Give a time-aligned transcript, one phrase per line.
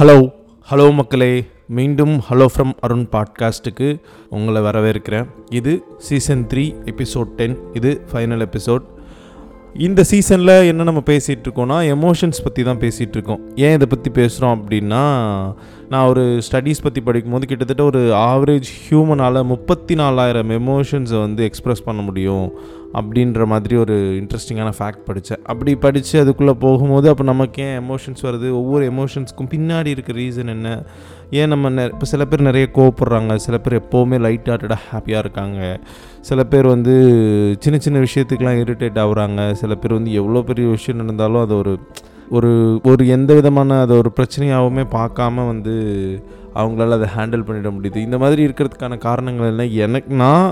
[0.00, 0.18] Hello
[0.68, 1.44] hello மக்களே.
[1.78, 3.88] மீண்டும் hello from Arun பாட்காஸ்ட்டுக்கு
[4.28, 5.26] உங்களை வரவேற்கிறேன்.
[5.50, 8.84] இது சீசன் த்ரீ எபிசோட் டென் இது ஃபைனல் எபிசோட்
[9.86, 13.42] இந்த சீசனில் என்ன நம்ம பேசிகிட்டு இருக்கோம்னா எமோஷன்ஸ் பற்றி தான் பேசிகிட்டு இருக்கோம்.
[13.56, 15.02] ஏன் இதை பற்றி பேசுகிறோம் அப்படின்னா
[15.92, 22.02] நான் ஒரு ஸ்டடீஸ் பற்றி படிக்கும்போது கிட்டத்தட்ட ஒரு ஆவரேஜ் ஹியூமனால் முப்பத்தி நாலாயிரம் எமோஷன்ஸை வந்து எக்ஸ்ப்ரெஸ் பண்ண
[22.02, 22.44] முடியும்
[22.92, 25.40] அப்படின்ற மாதிரி ஒரு இன்ட்ரெஸ்டிங்கான ஃபேக்ட் படித்தேன்.
[25.44, 28.48] அப்படி படித்து அதுக்குள்ளே போகும்போது அப்போ நமக்கு ஏன் எமோஷன்ஸ் வருது?
[28.50, 30.84] ஒவ்வொரு எமோஷன்ஸ்க்கும் பின்னாடி இருக்க ரீசன் என்ன?
[31.30, 33.34] ஏன் நம்ம நெ இப்போ சில பேர் நிறைய கோவப்படுறாங்க.
[33.34, 35.80] சில பேர் எப்போவுமே லைட் ஹார்ட்டடாக ஹாப்பியாக இருக்காங்க.
[36.20, 36.94] சில பேர் வந்து
[37.58, 39.52] சின்ன சின்ன விஷயத்துக்கெலாம் இரிட்டேட் ஆகுறாங்க.
[39.52, 41.74] சில பேர் வந்து எவ்வளோ பெரிய விஷயம் நடந்தாலும் அது ஒரு
[42.30, 42.50] ஒரு
[42.84, 45.74] ஒரு எந்த விதமான அதை ஒரு பிரச்சனையாகவுமே பார்க்காம வந்து
[46.54, 47.98] அவங்களால அதை ஹேண்டில் பண்ணிட முடியுது.
[48.06, 49.66] இந்த மாதிரி இருக்கிறதுக்கான காரணங்கள் என்ன?
[49.86, 50.46] எனக்கு நான்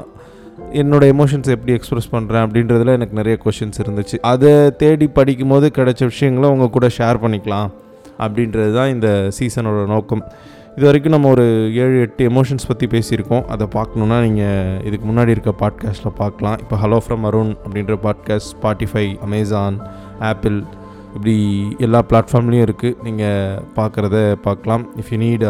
[0.72, 4.16] என்னோடய எமோஷன்ஸ் எப்படி எக்ஸ்ப்ரெஸ் பண்ணுறேன் அப்படின்றதுல எனக்கு நிறைய கொஷின்ஸ் இருந்துச்சு.
[4.32, 7.68] அதை தேடி படிக்கும் போது கிடைச்ச விஷயங்களை உங்கள் கூட ஷேர் பண்ணிக்கலாம்
[8.24, 10.22] அப்படின்றது தான் இந்த சீசனோட நோக்கம்.
[10.76, 11.44] இது வரைக்கும் நம்ம ஒரு
[11.82, 13.44] ஏழு எட்டு எமோஷன்ஸ் பற்றி பேசியிருக்கோம்.
[13.54, 16.58] அதை பார்க்கணுன்னா நீங்கள் இதுக்கு முன்னாடி இருக்க பாட்காஸ்ட்டில் பார்க்கலாம்.
[16.64, 19.78] இப்போ ஹலோ ஃப்ரம் அருண் அப்படின்ற பாட்காஸ்ட் ஸ்பாட்டிஃபை அமேசான்
[20.18, 20.58] ஆப்பிள்
[21.14, 21.36] இப்படி
[21.86, 25.46] எல்லா பிளாட்ஃபார்ம்லேயும் இருக்குது நீங்கள் பார்க்குறத பார்க்கலாம் if you need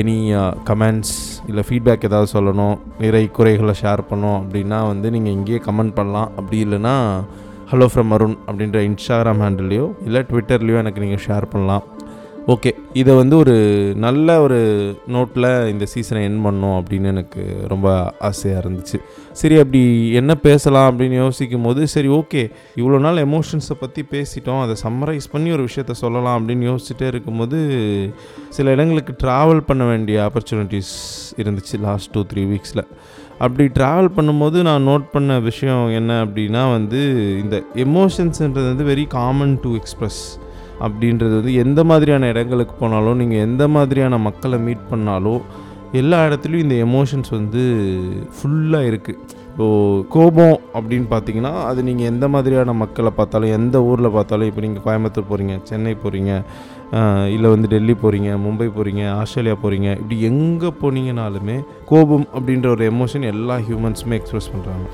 [0.00, 5.34] any uh, comments uh, இல்லை ஃபீட்பேக் ஏதாவது சொல்லணும் நிறை குறைகளை ஷேர் பண்ணோம் அப்படின்னா வந்து நீங்கள்
[5.38, 6.28] இங்கேயே கமெண்ட் பண்ணலாம்.
[6.38, 6.94] அப்படி இல்லைன்னா
[7.70, 11.84] ஹலோ ஃப்ரம் அருண் அப்படின்ற இன்ஸ்டாகிராம் ஹேண்டில்லையோ இல்லை ட்விட்டர்லேயோ எனக்கு நீங்கள் ஷேர் பண்ணலாம்.
[12.52, 13.54] ஓகே இதை வந்து ஒரு
[14.04, 14.58] நல்ல ஒரு
[15.14, 17.88] நோட்டில் இந்த சீசனை என் பண்ணோம் அப்படின்னு எனக்கு ரொம்ப
[18.28, 18.98] ஆசையாக இருந்துச்சு.
[19.32, 19.82] சரி அப்படி
[20.20, 22.42] என்ன பேசலாம் அப்படின்னு யோசிக்கும் போது சரி ஓகே
[22.76, 24.62] இவ்வளோ நாள் எமோஷன்ஸை பற்றி பேசிட்டோம்.
[24.62, 27.58] அதை சம்மரைஸ் பண்ணி ஒரு விஷயத்த சொல்லலாம் அப்படின்னு யோசிச்சுட்டே இருக்கும்போது
[28.48, 30.94] சில இடங்களுக்கு ட்ராவல் பண்ண வேண்டிய ஆப்பர்ச்சுனிட்டிஸ்
[31.42, 32.84] இருந்துச்சு லாஸ்ட் டூ த்ரீ வீக்ஸில்
[33.38, 37.00] அப்படி ட்ராவல் பண்ணும்போது நான் நோட் பண்ண விஷயம் என்ன அப்படின்னா வந்து
[37.42, 37.56] இந்த
[37.86, 40.22] எமோஷன்ஸ்ன்றது வந்து வெரி காமன் டு எக்ஸ்ப்ரெஸ்
[40.80, 45.42] அப்படின்றது வந்து எந்த மாதிரியான இடங்களுக்கு போனாலும் நீங்கள் எந்த மாதிரியான மக்களை மீட் பண்ணாலும்
[45.92, 47.62] எல்லா இடத்துலையும் இந்த எமோஷன்ஸ் வந்து
[48.34, 49.20] ஃபுல்லாக இருக்குது
[49.52, 54.84] இப்போது கோபம் அப்படின்னு பார்த்தீங்கன்னா அது நீங்கள் எந்த மாதிரியான மக்களை பார்த்தாலும் எந்த ஊரில் பார்த்தாலும் இப்போ நீங்கள்
[54.84, 56.32] கோயம்புத்தூர் போகிறீங்க சென்னை போகிறீங்க
[57.28, 63.26] இல்லை வந்து டெல்லி போகிறீங்க மும்பை போகிறீங்க ஆஸ்திரேலியா போகிறீங்க இப்படி எங்கே போனீங்கனாலுமே கோபம் அப்படின்ற ஒரு எமோஷன்
[63.26, 64.86] எல்லா ஹியூமன்ஸுமே எக்ஸ்ப்ரெஸ் பண்ணுறாங்க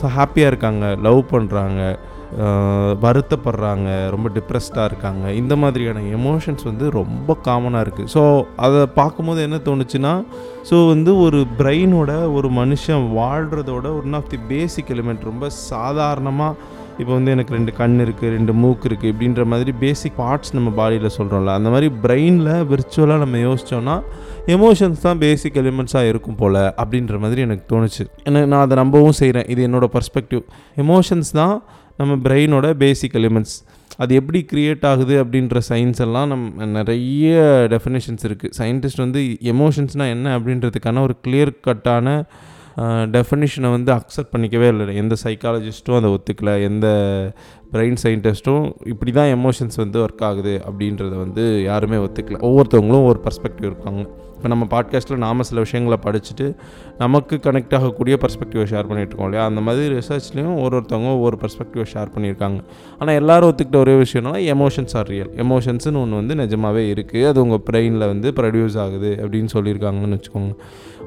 [0.00, 1.80] ஸோ ஹாப்பியாக இருக்காங்க லவ் பண்ணுறாங்க
[3.04, 5.32] வருத்தப்படுறாங்க ரொம்ப டிப்ரெஸ்டாக இருக்காங்க.
[5.32, 10.24] இந்த மாதிரியான எமோஷன்ஸ் வந்து ரொம்ப காமனாக இருக்குது ஸோ அதை பார்க்கும்போது என்ன தோணுச்சுன்னா
[10.70, 17.12] ஸோ வந்து ஒரு பிரெயினோட ஒரு மனுஷன் வாழ்கிறதோட one of the basic element ரொம்ப சாதாரணமாக இப்போ
[17.12, 21.46] வந்து எனக்கு ரெண்டு கண் இருக்குது ரெண்டு மூக்கு இருக்குது இப்படின்ற மாதிரி பேசிக் பார்ட்ஸ் நம்ம பாடியில் சொல்கிறோம்ல
[21.46, 24.00] அந்த மாதிரி பிரெயினில் விர்ச்சுவலாக நம்ம யோசித்தோன்னா
[24.46, 28.04] எமோஷன்ஸ் தான் பேசிக் எலிமெண்ட்ஸாக இருக்கும் போல் அப்படின்ற மாதிரி எனக்கு தோணுச்சு.
[28.24, 30.42] எனக்கு நான் அதை நம்பவும் செய்கிறேன் இது என்னோடய பர்ஸ்பெக்டிவ்
[30.76, 31.62] எமோஷன்ஸ் தான்
[32.00, 33.56] நம்ம பிரெயினோட பேசிக் எலிமெண்ட்ஸ்
[34.02, 37.40] அது எப்படி க்ரியேட் ஆகுது அப்படின்ற சயின்ஸ் எல்லாம் நம்ம நிறைய
[37.70, 39.22] டெஃபினேஷன்ஸ் இருக்குது சயின்டிஸ்ட் வந்து
[39.52, 42.14] எமோஷன்ஸ்னால் என்ன அப்படின்றதுக்கான ஒரு கிளியர் கட்டான
[43.14, 44.96] டெஃபினிஷனை வந்து அக்செப்ட் பண்ணிக்கவே இல்லை.
[44.96, 46.54] எந்த சைக்காலஜிஸ்ட்டும் அதை ஒத்துக்கலை.
[46.62, 46.86] எந்த
[47.72, 52.38] பிரெயின் சயின்டிஸ்ட்டும் இப்படி தான் எமோஷன்ஸ் வந்து ஒர்க் ஆகுது அப்படின்றத வந்து யாருமே ஒத்துக்கல.
[52.40, 54.06] ஒவ்வொருத்தவங்களும் ஒரு பர்ஸ்பெக்டிவ் இருக்காங்க.
[54.36, 56.54] இப்போ நம்ம பாட்காஸ்ட்டில் நாம் சில விஷயங்களை படிச்சுட்டு
[56.98, 59.44] நமக்கு கனெக்ட் ஆகக்கூடிய பர்ஸ்பெக்டிவை ஷேர் பண்ணிகிட்ருக்கோம் இல்லையா?
[59.44, 62.60] அந்த மாதிரி ரிசர்ச்லேயும் ஒரு ஒருத்தவங்க ஒவ்வொரு பர்ஸ்பெக்டிவை ஷேர் பண்ணியிருக்காங்க.
[62.98, 67.62] ஆனால் எல்லோரும் ஒத்துக்கிட்ட ஒரே விஷயம்னா எமோஷன்ஸ் ஆர் ரியல் எமோஷன்ஸ்னு ஒன்று வந்து நிஜமாகவே இருக்குது அது உங்கள்
[67.70, 70.52] பிரெயினில் வந்து ப்ரொடியூஸ் ஆகுது அப்படின்னு சொல்லியிருக்காங்கன்னு வச்சுக்கோங்க.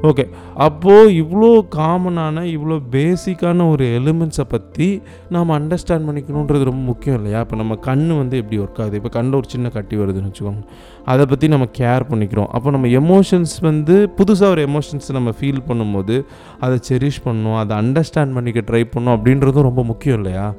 [0.09, 0.23] ஓகே.
[0.55, 7.39] அப்போது இவ்வளோ காமனான இவ்வளோ பேசிக்கான ஒரு எலிமெண்ட்ஸை பற்றி நாம் அண்டர்ஸ்டாண்ட் பண்ணிக்கணுன்றது ரொம்ப முக்கியம் இல்லையா?
[7.39, 8.95] இப்போ நம்ம கண் வந்து எப்படி ஒர்க் ஆகுது?
[8.95, 10.63] இப்போ கண்ணில் ஒரு சின்ன கட்டி வருதுன்னு வச்சுக்கோங்க.
[11.05, 12.49] அதை பற்றி நம்ம கேர் பண்ணிக்கிறோம்.
[12.51, 16.17] அப்போ நம்ம எமோஷன்ஸ் வந்து புதுசாக ஒரு எமோஷன்ஸ் நம்ம ஃபீல் பண்ணும்போது
[16.59, 20.53] அதை செரிஷ் பண்ணணும் அதை அண்டர்ஸ்டாண்ட் பண்ணிக்க ட்ரை பண்ணணும் அப்படின்றதும் ரொம்ப முக்கியம் இல்லையா?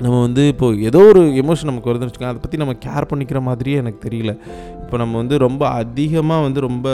[0.00, 2.32] நம்ம வந்து இப்போது ஏதோ ஒரு எமோஷன் நமக்கு வருதுன்னு வச்சுக்கோங்க.
[2.32, 4.32] அதை பற்றி நம்ம கேர் பண்ணிக்கிற மாதிரியே எனக்கு தெரியல.
[4.88, 6.88] இப்போ நம்ம வந்து ரொம்ப அதிகமாக வந்து ரொம்ப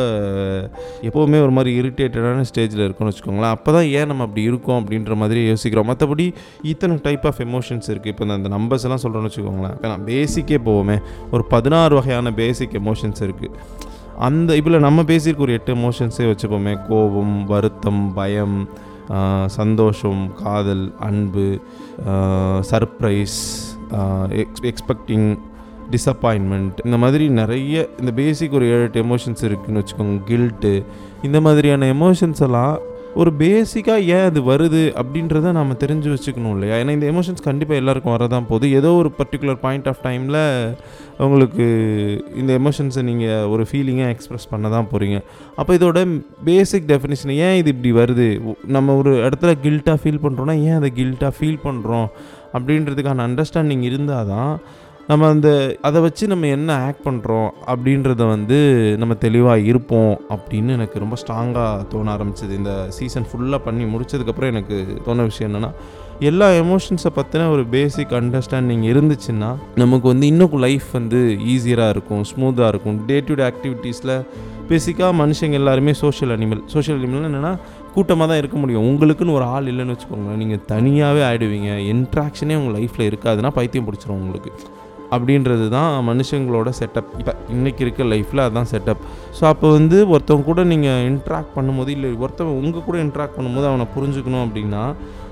[1.08, 3.54] எப்போவுமே ஒரு மாதிரி இரிட்டேட்டடான ஸ்டேஜில் இருக்கோம்னு வச்சுக்கோங்களேன்.
[3.56, 5.88] அப்போ தான் ஏன் நம்ம அப்படி இருக்கோம் அப்படின்ற மாதிரி யோசிக்கிறோம்.
[5.90, 6.26] மற்றபடி
[6.70, 9.76] இத்தனை டைப் ஆஃப் எமோஷன்ஸ் இருக்குது இப்போ அந்த நம்பர்ஸ் எல்லாம் சொல்கிறோன்னு வச்சுக்கோங்களேன்.
[9.78, 10.96] இப்போ நான் பேசிக்கே போவோமே.
[11.34, 13.54] ஒரு பதினாறு வகையான பேசிக் எமோஷன்ஸ் இருக்குது
[14.28, 16.74] அந்த இப்போ நம்ம பேசியிருக்க ஒரு எட்டு எமோஷன்ஸே வச்சுப்போமே.
[16.90, 18.58] கோபம் வருத்தம் பயம்
[19.60, 21.48] சந்தோஷம் காதல் அன்பு
[22.72, 23.40] சர்ப்ரைஸ்
[24.42, 25.28] எக்ஸ் எக்ஸ்பெக்டிங்
[25.90, 30.84] டிசப்பாயின்மெண்ட் இந்த மாதிரி நிறைய இந்த பேசிக் ஒரு ஏழு எட்டு எமோஷன்ஸ் இருக்குதுன்னு வச்சுக்கோங்க கில்ட்டு
[31.22, 32.78] இந்த மாதிரியான எமோஷன்ஸ் எல்லாம்
[33.14, 36.76] ஒரு பேசிக்காக ஏன் அது வருது அப்படின்றத நம்ம தெரிஞ்சு வச்சுக்கணும் இல்லையா?
[36.76, 38.70] ஏன்னா இந்த எமோஷன்ஸ் கண்டிப்பாக எல்லாருக்கும் வரதான் போகுது.
[38.70, 40.74] ஏதோ ஒரு பர்டிகுலர் பாயிண்ட் ஆஃப் டைமில்
[41.18, 41.66] உங்களுக்கு
[42.36, 45.22] இந்த எமோஷன்ஸை நீங்கள் ஒரு ஃபீலிங்காக எக்ஸ்ப்ரெஸ் பண்ண தான் போகிறீங்க
[45.56, 48.56] அப்போ இதோட பேசிக் டெஃபினேஷன் ஏன் இது இப்படி வருது?
[48.66, 52.08] நம்ம ஒரு இடத்துல கில்ட்டாக ஃபீல் பண்ணுறோன்னா ஏன் அதை கில்ட்டாக ஃபீல் பண்ணுறோம்
[52.52, 54.60] அப்படின்றதுக்கான அண்டர்ஸ்டாண்டிங் இருந்தால் தான்
[55.08, 55.48] நம்ம அந்த
[55.86, 58.58] அதை வச்சு நம்ம என்ன ஆக்ட் பண்ணுறோம் அப்படின்றத வந்து
[59.00, 62.52] நம்ம தெளிவாக இருப்போம் அப்படின்னு எனக்கு ரொம்ப ஸ்ட்ராங்காக தோண ஆரம்பிச்சது.
[62.60, 65.70] இந்த சீசன் ஃபுல்லாக பண்ணி முடிச்சதுக்கப்புறம் எனக்கு தோண விஷயம் என்னென்னா
[66.28, 69.50] எல்லா எமோஷன்ஸை பற்றின ஒரு பேசிக் அண்டர்ஸ்டாண்டிங் இருந்துச்சுன்னா
[69.82, 71.20] நமக்கு வந்து இன்னும் லைஃப் வந்து
[71.54, 72.98] ஈஸியராக இருக்கும் ஸ்மூத்தாக இருக்கும்.
[73.06, 74.14] டே டு டே ஆக்டிவிட்டீஸில்
[74.68, 77.52] பேசிக்காக மனுஷங்க எல்லாருமே சோஷியல் அனிமல் சோஷியல் அனிமல் என்னென்னா
[77.94, 78.86] கூட்டமாக தான் இருக்க முடியும்.
[78.90, 80.40] உங்களுக்குன்னு ஒரு ஆள் இல்லைன்னு வச்சுக்கோங்களேன்.
[80.44, 84.52] நீங்கள் தனியாகவே ஆகிடுவீங்க இன்ட்ராக்ஷனே உங்கள் லைஃப்பில் இருக்காதுன்னா பைத்தியம் பிடிச்சிரும் உங்களுக்கு.
[85.10, 89.02] அப்படின்றது தான் மனுஷங்களோட செட்டப் இப்போ இன்றைக்கி இருக்க லைஃப்பில் அதுதான் செட்டப்
[89.40, 93.86] ஸோ அப்போ வந்து ஒருத்தவங்க கூட நீங்கள் இன்ட்ராக்ட் பண்ணும்போது இல்லை ஒருத்தவங்க உங்கள் கூட இன்ட்ராக்ட் பண்ணும்போது அவனை
[93.94, 94.82] புரிஞ்சுக்கணும் அப்படின்னா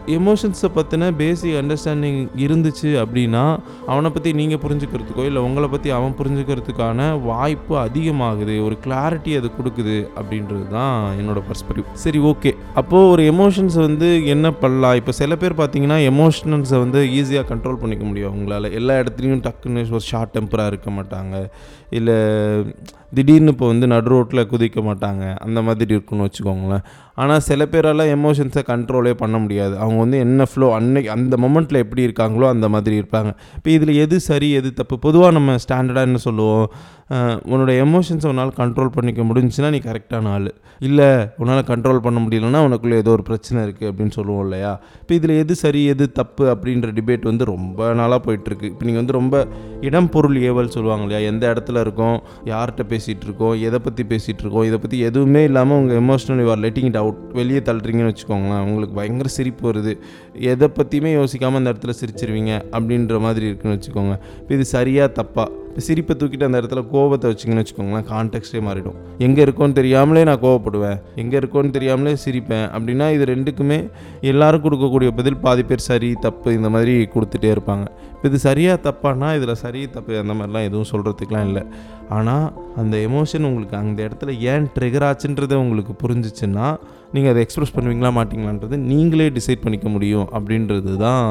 [0.06, 3.44] எமோஷன்ஸை பற்றின பேசிக் அண்டர்ஸ்டாண்டிங் இருந்துச்சு அப்படின்னா
[3.86, 8.64] அவனை பற்றி நீங்கள் புரிஞ்சுக்கிறதுக்கோ இல்லை உங்களை பற்றி அவன் புரிஞ்சுக்கிறதுக்கான வாய்ப்பு அதிகமாகுது.
[8.64, 14.52] ஒரு கிளாரிட்டி அது கொடுக்குது அப்படின்றது தான் என்னோடய பர்ஸ்பெக்டிவ் சரி ஓகே அப்போது ஒரு எமோஷன்ஸ் வந்து என்ன
[14.52, 18.32] பண்ணலாம் இப்போ சில பேர் பார்த்தீங்கன்னா எமோஷனல்ஸை வந்து ஈஸியாக கண்ட்ரோல் பண்ணிக்க முடியும்.
[18.32, 21.48] அவங்களால எல்லா இடத்துலையும் டக்குன்னு ஒரு ஷார்ட் டெம்பராக இருக்க மாட்டாங்க.
[21.90, 22.18] இல்லை
[23.16, 25.24] திடீர்னு இப்போ வந்து நடு ரோட்டில் குதிக்க மாட்டாங்க.
[25.46, 26.84] அந்த மாதிரி இருக்குன்னு வச்சுக்கோங்களேன்.
[27.22, 29.74] ஆனால் சில பேரால் எமோஷன்ஸை கண்ட்ரோலே பண்ண முடியாது.
[29.82, 33.30] அவங்க வந்து என்ன ஃப்ளோ அன்னைக்கு அந்த மொமெண்ட்டில் எப்படி இருக்காங்களோ அந்த மாதிரி இருப்பாங்க.
[33.58, 34.96] இப்போ இதில் எது சரி எது தப்பு?
[35.06, 36.66] பொதுவாக நம்ம ஸ்டாண்டர்டாக என்ன சொல்லுவோம்?
[37.52, 40.48] உன்னோட எமோஷன்ஸை உன்னால் கண்ட்ரோல் பண்ணிக்க முடிஞ்சுன்னா நீ கரெக்டான ஆள்.
[40.88, 41.08] இல்லை
[41.40, 44.72] உன்னால் கண்ட்ரோல் பண்ண முடியலன்னா உனக்குள்ளே ஏதோ ஒரு பிரச்சனை இருக்குது அப்படின்னு சொல்லுவோம் இல்லையா?
[45.02, 49.18] இப்போ இதில் எது சரி எது தப்பு அப்படின்ற டிபேட் வந்து ரொம்ப நாளாக போயிட்டுருக்கு இப்போ நீங்கள் வந்து
[49.20, 49.44] ரொம்ப
[49.88, 51.22] இடம் பொருள் ஏவல் சொல்லுவாங்க இல்லையா?
[51.32, 52.16] எந்த இடத்துல இருக்கோம்?
[52.52, 56.88] யார்கிட்ட பேச இருக்கோம் எதை பற்றி பேசிகிட்டு இருக்கோம் இதை பற்றி எதுவுமே இல்லாமல் உங்கள் emotional you're letting
[56.90, 58.62] it out வெளியே தள்ளுறீங்கன்னு வச்சுக்கோங்களேன்.
[58.68, 59.94] உங்களுக்கு பயங்கர சிரிப்பு வருது.
[60.52, 64.14] எதை பற்றியுமே யோசிக்காமல் அந்த இடத்துல சிரிச்சிருவீங்க அப்படின்ற மாதிரி இருக்குன்னு வச்சுக்கோங்க.
[64.42, 68.96] இப்போ இது சரியாக தப்பாக இப்போ சிரிப்பை தூக்கிட்டு அந்த இடத்துல கோபத்தை வச்சிங்கன்னு வச்சுக்கோங்களேன் கான்டெக்ட்டே மாறிடும்.
[69.26, 70.98] எங்கே இருக்கோன்னு தெரியாமலே நான் கோவப்படுவேன்.
[71.22, 73.78] எங்கே இருக்கோன்னு தெரியாமலே சிரிப்பேன் அப்படின்னா இது ரெண்டுக்குமே
[74.30, 77.86] எல்லோரும் கொடுக்கக்கூடிய பதில் பாதி பேர் சரி தப்பு இந்த மாதிரி கொடுத்துட்டே இருப்பாங்க.
[78.22, 81.62] இப்போ இது சரியாக தப்பானா இதில் சரி தப்பு அந்த மாதிரிலாம் எதுவும் சொல்கிறதுக்கெலாம் இல்லை.
[82.16, 82.44] ஆனால்
[82.80, 86.66] அந்த எமோஷன் உங்களுக்கு அந்த இடத்துல ஏன் ட்ரிகர் ஆச்சுன்றதை உங்களுக்கு புரிஞ்சிச்சுன்னா
[87.14, 91.24] நீங்கள் அதை எக்ஸ்ப்ரெஸ் பண்ணுவீங்களா மாட்டிங்களான்றது நீங்களே டிசைட் பண்ணிக்க முடியும் அப்படின்றது தான்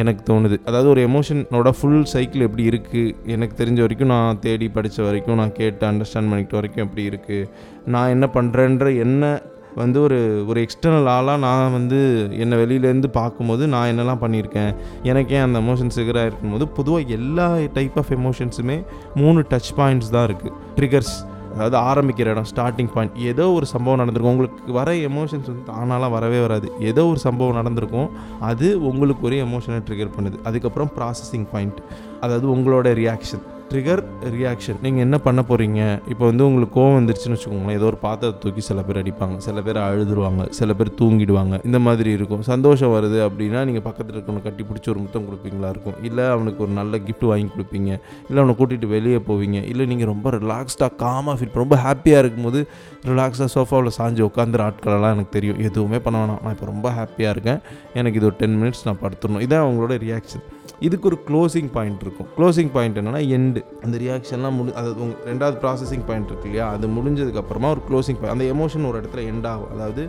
[0.00, 0.58] எனக்கு தோணுது.
[0.68, 5.56] அதாவது ஒரு எமோஷனோட ஃபுல் சைக்கிள் எப்படி இருக்குது எனக்கு தெரிஞ்ச வரைக்கும் நான் தேடி படித்த வரைக்கும் நான்
[5.60, 7.48] கேட்டு அண்டர்ஸ்டாண்ட் பண்ணிக்கிட்ட வரைக்கும் எப்படி இருக்குது
[7.94, 9.34] நான் என்ன பண்ணுறேன்ற என்ன
[9.76, 11.98] வந்து ஒரு ஒரு எக்ஸ்டர்னல் ஆளாக நான் வந்து
[12.38, 14.72] என்னை வெளியிலேருந்து பார்க்கும்போது நான் என்னெல்லாம் பண்ணியிருக்கேன்
[15.02, 18.78] எனக்கே அந்த எமோஷன்ஸ் சிகராக இருக்கும்போது பொதுவாக எல்லா டைப் ஆஃப் எமோஷன்ஸுமே
[19.14, 21.14] மூணு டச் பாயிண்ட்ஸ் தான் இருக்குது ட்ரிகர்ஸ்
[21.54, 24.34] அதாவது ஆரம்பிக்கிற இடம் ஸ்டார்டிங் பாயிண்ட் ஏதோ ஒரு சம்பவம் நடந்திருக்கும்.
[24.36, 26.68] உங்களுக்கு வர எமோஷன்ஸ் வந்து தானாலாம் வரவே வராது.
[26.90, 28.08] ஏதோ ஒரு சம்பவம் நடந்திருக்கும்.
[28.40, 30.38] அது உங்களுக்கு ஒரு எமோஷனை ட்ரிகர் பண்ணுது.
[30.44, 31.80] அதுக்கப்புறம் ப்ராசஸிங் பாயிண்ட்
[32.20, 34.00] அதாவது உங்களோட ரியாக்ஷன் ட்ரிகர்
[34.32, 35.82] ரியாக்ஷன் நீங்கள் என்ன பண்ண போகிறீங்க
[36.12, 37.76] இப்போ வந்து உங்களுக்கு கோவம் வந்துருச்சுன்னு வச்சுக்கோங்களேன்.
[37.78, 39.36] ஏதோ ஒரு பாத்திரத்தை தூக்கி சில பேர் அடிப்பாங்க.
[39.46, 40.42] சில பேர் அழுதுருவாங்க.
[40.58, 41.54] சில பேர் தூங்கிடுவாங்க.
[41.68, 42.42] இந்த மாதிரி இருக்கும்.
[42.50, 45.96] சந்தோஷம் வருது அப்படின்னா நீங்கள் பக்கத்தில் இருக்கவனை கட்டி பிடிச்சி ஒரு முத்தம் கொடுப்பீங்களா இருக்கும்.
[46.08, 47.90] இல்லை அவனுக்கு ஒரு நல்ல கிஃப்ட் வாங்கி கொடுப்பீங்க.
[48.28, 49.60] இல்லை அவனை கூட்டிகிட்டு வெளியே போவீங்க.
[49.72, 52.62] இல்லை நீங்கள் ரொம்ப ரிலாக்ஸ்டாக காமாக ஃபீல் ரொம்ப ஹாப்பியாக இருக்கும்போது
[53.10, 55.60] ரிலாக்ஸாக சோஃபாவில் சாஞ்சு உட்காந்துற ஆட்களெல்லாம் எனக்கு தெரியும்.
[55.70, 56.42] எதுவுமே பண்ண வேணாம்.
[56.44, 57.62] நான் இப்போ ரொம்ப ஹாப்பியாக இருக்கேன்.
[58.00, 59.44] எனக்கு இது ஒரு டென் மினிட்ஸ் நான் படுத்துடணும்.
[59.48, 60.46] இதான் அவங்களோட ரியாக்ஷன்
[60.88, 62.28] இதுக்கு ஒரு க்ளோசிங் பாயிண்ட் இருக்கும்.
[62.36, 66.66] க்ளோசிங் பாயிண்ட் என்னன்னா எண்டு அந்த ரியாக்ஷன்லாம் முடி அது ரெண்டாவது ப்ராசஸிங் பாயிண்ட் இருக்கு இல்லையா?
[66.76, 69.72] அது முடிஞ்சதுக்கப்புறமா ஒரு க்ளோசிங் பாயிண்ட் அந்த எமோஷன் ஒரு இடத்துல எண்ட் ஆகும்.
[69.76, 70.04] அதாவது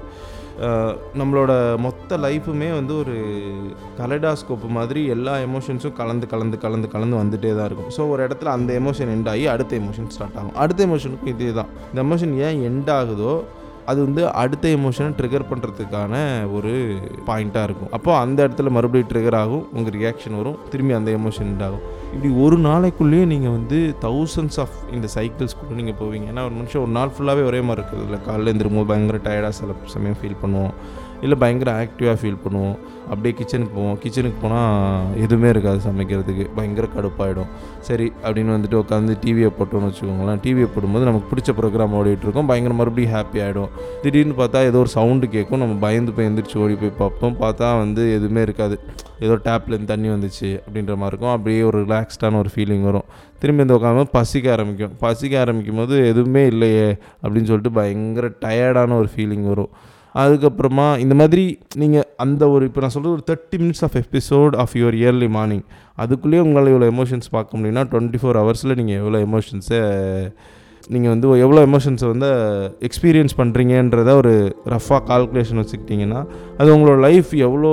[1.20, 1.52] நம்மளோட
[1.86, 3.16] மொத்த லைஃபுமே வந்து ஒரு
[4.00, 7.90] கலடாஸ்கோப்பு மாதிரி எல்லா எமோஷன்ஸும் கலந்து கலந்து கலந்து கலந்து வந்துகிட்டே தான் இருக்கும்.
[7.96, 10.56] ஸோ ஒரு இடத்துல அந்த எமோஷன் எண்ட் ஆகி அடுத்த எமோஷன் ஸ்டார்ட் ஆகும்.
[10.64, 13.34] அடுத்த எமோஷனுக்கும் இதே தான் இந்த எமோஷன் ஏன் எண்ட் ஆகுதோ
[13.92, 16.14] அது வந்து அடுத்த எமோஷனை ட்ரிகர் பண்ணுறதுக்கான
[16.58, 16.72] ஒரு
[17.28, 17.92] பாயிண்ட்டாக இருக்கும்.
[17.98, 22.58] அப்போ அந்த இடத்துல மறுபடியும் ட்ரிகர் ஆகும் உங்கள் ரியாக்ஷன் வரும் திரும்பி அந்த எமோஷன் ஆகும் இப்படி ஒரு
[22.70, 26.28] நாளைக்குள்ளேயே நீங்கள் வந்து தௌசண்ட்ஸ் ஆஃப் இந்த சைக்கிள்ஸ்குள்ளே நீங்கள் போவீங்க.
[26.34, 29.74] ஏன்னா ஒரு மனுஷன் ஒரு நாள் ஃபுல்லாகவே ஒரே மாதிரி இருக்குது இல்லை காலையில் எழுந்திருக்கும்போது பயங்கர டயர்டாக சில
[29.96, 30.76] சமயம் ஃபீல் பண்ணுவோம்.
[31.24, 32.78] இல்லை பயங்கர ஆக்டிவாக ஃபீல் பண்ணுவோம்.
[33.12, 33.98] அப்படியே கிச்சனுக்கு போவோம்.
[34.04, 36.46] கிச்சனுக்கு போனால் எதுவுமே இருக்காது சமைக்கிறதுக்கு.
[36.56, 37.50] பயங்கர கடுப்பாயிடும்.
[37.88, 40.42] சரி அப்படின்னு வந்துட்டு உட்காந்து டிவியை போட்டோம்னு வச்சுக்கோங்களேன்.
[40.46, 42.50] டிவியை போடும்போது நமக்கு பிடிச்ச ப்ரோக்ராம் ஓடிட்டு இருக்கோம்.
[42.52, 45.60] பயங்கர மறுபடியும் ஹாப்பி ஆகிடும் திடீர்னு பார்த்தா ஏதோ ஒரு சவுண்டு கேட்கும்.
[45.60, 47.38] நம்ம பயந்து போய் எந்திரிச்சு ஓடி போய் பார்ப்போம்.
[47.42, 48.78] பார்த்தா வந்து எதுவுமே இருக்காது.
[49.20, 51.34] ஏதோ டேப்லேருந்து தண்ணி வந்துச்சு அப்படின்ற மாதிரி இருக்கும்.
[51.36, 53.08] அப்படியே ஒரு ரிலாக்ஸ்டான ஒரு ஃபீலிங் வரும்.
[53.40, 54.94] திரும்பி இந்த உட்காந்து பசிக்க ஆரம்பிக்கும்.
[55.00, 56.90] பசிக்க ஆரம்பிக்கும் போது எதுவுமே இல்லையே
[57.24, 59.70] அப்படின்னு சொல்லிட்டு பயங்கர டயர்டான ஒரு ஃபீலிங் வரும்.
[60.16, 61.44] அதுக்கப்புறமா இந்த மாதிரி
[61.76, 65.64] நீங்கள் அந்த ஒரு இப்போ நான் சொல்கிறது ஒரு thirty minutes of episode of your early morning
[65.98, 69.82] அதுக்குள்ளேயே உங்களால் இவ்வளோ எமோஷன்ஸ் பார்க்க முடியும்னா டுவெண்ட்டி ஃபோர் ஹவர்ஸில் நீங்கள் எவ்வளோ எமோஷன்ஸை
[70.90, 72.30] நீங்கள் வந்து எவ்வளோ எமோஷன்ஸை வந்து
[72.82, 74.34] எக்ஸ்பீரியன்ஸ் பண்ணுறீங்கன்றத ஒரு
[74.66, 76.22] ரஃபாக கால்குலேஷன் வச்சுக்கிட்டிங்கன்னா
[76.58, 77.72] அது உங்களோட லைஃப் எவ்வளோ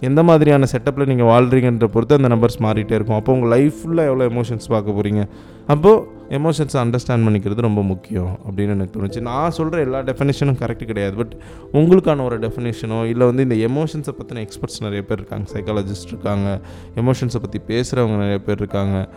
[0.00, 3.16] எந்த மாதிரியான செட்டப்பில் நீங்கள் வாழ்கிறீங்கன்ற பொறுத்து அந்த நம்பர்ஸ் மாறிட்டே இருக்கும்.
[3.16, 5.22] அப்போ உங்கள் லைஃப் ஃபுல்லாக எவ்வளோ எமோஷன்ஸ் பார்க்க போகிறீங்க
[5.66, 9.20] அப்போது எமோஷன்ஸை அண்டர்ஸ்டாண்ட் பண்ணிக்கிறது ரொம்ப முக்கியம் அப்படின்னு எனக்கு தோணுச்சு.
[9.20, 11.16] நான் சொல்கிற எல்லா டெஃபினேஷனும் கரெக்ட் கிடையாது.
[11.16, 11.34] பட்
[11.72, 15.46] உங்களுக்கான ஒரு டெஃபினேஷனோ இல்லை வந்து இந்த எமோஷன்ஸை பற்றின எக்ஸ்பர்ட்ஸ் நிறைய பேர் இருக்காங்க.
[15.54, 16.60] சைக்காலஜிஸ்ட் இருக்காங்க.
[16.96, 19.08] எமோஷன்ஸை பற்றி பேசுகிறவங்க நிறைய பேர் இருக்காங்க.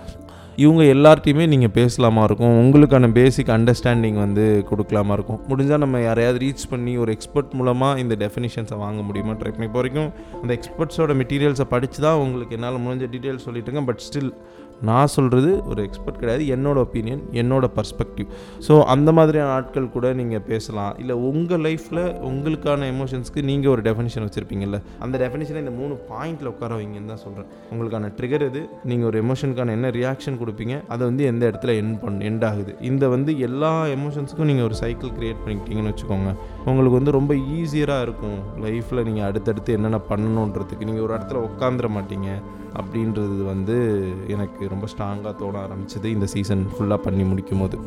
[0.64, 2.56] இவங்க எல்லார்ட்டையுமே நீங்கள் பேசலாமா இருக்கும்?
[2.62, 5.40] உங்களுக்கான பேசிக் அண்டர்ஸ்டாண்டிங் வந்து கொடுக்கலாமா இருக்கும்?
[5.50, 9.36] முடிஞ்சால் நம்ம யாரையாவது ரீச் பண்ணி ஒரு எக்ஸ்பர்ட் மூலமாக இந்த டெஃபினிஷன்ஸை வாங்க முடியுமா?
[9.42, 10.10] ட்ரை பண்ணி இப்போ வரைக்கும்
[10.42, 14.32] அந்த எக்ஸ்பர்ட்ஸோட மெட்டீரியல்ஸை படித்து தான் உங்களுக்கு என்னால் முடிஞ்ச டீட்டெயில்ஸ் சொல்லிட்டுங்க பட் ஸ்டில்
[14.90, 18.30] நான் சொல்கிறது ஒரு எக்ஸ்பர்ட் கிடையாது என்னோடய ஒப்பீனியன் என்னோட பர்ஸ்பெக்டிவ்
[18.68, 20.94] ஸோ அந்த மாதிரியான ஆட்கள் கூட நீங்கள் பேசலாம்.
[21.02, 24.80] இல்லை உங்கள் லைஃப்பில் உங்களுக்கான எமோஷன்ஸ்க்கு நீங்கள் ஒரு டெஃபினிஷன் வச்சுருப்பீங்கல்ல?
[25.06, 28.62] அந்த டெஃபினிஷனை இந்த மூணு பாயிண்டில் உட்கார வைங்கன்னு தான் சொல்கிறேன் உங்களுக்கான ட்ரிகர் இது
[28.92, 30.78] நீங்கள் ஒரு எமோஷனுக்கான என்ன ரியாக்ஷன் கொடுப்பீங்க?
[30.94, 32.74] அதை வந்து எந்த இடத்துல என் பண் எண்ட் ஆகுது?
[32.92, 36.32] இந்த வந்து எல்லா எமோஷன்ஸுக்கும் நீங்கள் ஒரு சைக்கிள் க்ரியேட் பண்ணிக்கிட்டீங்கன்னு வச்சுக்கோங்க.
[36.66, 40.88] உங்களுக்கு வந்து ரொம்ப ஈஸியராக இருக்கும் லைஃப்பில் நீங்கள் அடுத்தடுத்து என்னென்ன பண்ணணுன்றதுக்கு.
[40.90, 42.30] நீங்கள் ஒரு இடத்துல உட்காந்துட மாட்டீங்க
[42.82, 43.78] அப்படின்றது வந்து
[44.28, 47.80] எனக்கு ரொம்ப ஸ்ட்ராங்காக தோண ஆரம்பிச்சது இந்த சீசன் ஃபுல்லாக பண்ணி முடிக்கும் போது.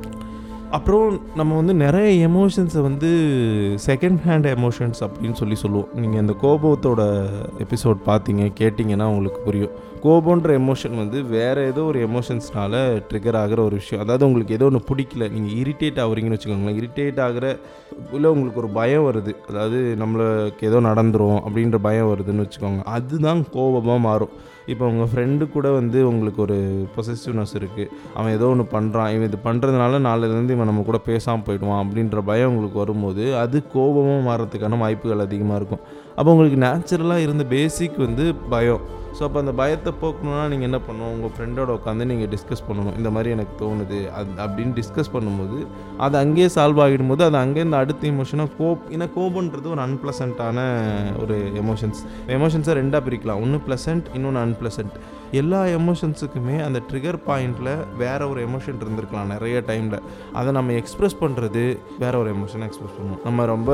[0.71, 3.11] அப்புறம் நம்ம வந்து நிறைய எமோஷன்ஸை வந்து
[3.87, 5.89] செகண்ட் ஹேண்ட் எமோஷன்ஸ் அப்படின்னு சொல்லி சொல்லுவோம்.
[5.95, 7.03] நீங்கள் இந்த கோபத்தோட
[7.65, 9.75] எபிசோட் பார்த்தீங்க கேட்டிங்கன்னா உங்களுக்கு புரியும்.
[10.05, 12.81] கோபன்ற எமோஷன் வந்து வேறு ஏதோ ஒரு எமோஷன்ஸ்னால
[13.11, 14.03] ட்ரிகர் ஆகிற ஒரு விஷயம்.
[14.05, 16.79] அதாவது உங்களுக்கு ஏதோ ஒன்று பிடிக்கல நீங்கள் இரிட்டேட் ஆகுறீங்கன்னு வச்சுக்கோங்களேன்.
[16.81, 17.47] இரிட்டேட் ஆகிற
[18.17, 19.33] இல்லை உங்களுக்கு ஒரு பயம் வருது.
[19.51, 22.83] அதாவது நம்மளுக்கு ஏதோ நடந்துரும் அப்படின்ற பயம் வருதுன்னு வச்சுக்கோங்க.
[22.97, 24.35] அதுதான் கோபமாக மாறும்.
[24.73, 26.59] இப்போ உங்கள் ஃப்ரெண்டு கூட வந்து உங்களுக்கு ஒரு
[26.95, 31.83] பொசசிவ்னஸ் இருக்குது அவன் ஏதோ ஒன்று பண்ணுறான் இவன் இது பண்ணுறதுனால நாளிலேருந்து இவன் நம்ம கூட பேசாமல் போயிடுவான்
[31.85, 35.85] அப்படின்ற பயம் உங்களுக்கு வரும்போது அது கோபமாக மாறத்துக்கான வாய்ப்புகள் அதிகமாக இருக்கும்.
[36.17, 38.85] அப்போ உங்களுக்கு நேச்சுரலாக இருந்த பேசிக் வந்து பயம்.
[39.17, 41.13] ஸோ அப்போ அந்த பயத்தை போக்கணுன்னா நீங்கள் என்ன பண்ணணும்?
[41.17, 42.95] உங்கள் ஃப்ரெண்டோட உட்காந்து நீங்கள் டிஸ்கஸ் பண்ணணும்.
[43.01, 43.99] இந்த மாதிரி எனக்கு தோணுது.
[44.19, 45.59] அது அப்படின்னு டிஸ்கஸ் பண்ணும்போது
[46.05, 50.65] அது அங்கேயே சால்வ் ஆகிடும்போது அது அங்கேருந்து அடுத்த எமோஷனாக கோப் ஏன்னா கோபன்றது ஒரு அன்பிளசண்ட்டான
[51.25, 52.01] ஒரு எமோஷன்ஸ்
[52.39, 53.43] எமோஷன்ஸை ரெண்டாக பிரிக்கலாம்.
[53.45, 54.97] ஒன்று ப்ளசண்ட் இன்னொன்று அன்பிளசண்ட்
[55.43, 59.99] எல்லா எமோஷன்ஸுக்குமே அந்த ட்ரிகர் பாயிண்டில் வேற ஒரு எமோஷன் இருந்திருக்கலாம் நிறைய டைமில்
[60.41, 61.65] அதை நம்ம எக்ஸ்ப்ரெஸ் பண்ணுறது
[62.03, 63.71] வேற ஒரு எமோஷனை எக்ஸ்ப்ரெஸ் பண்ணுவோம் நம்ம ரொம்ப